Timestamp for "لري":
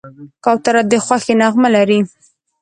1.75-1.99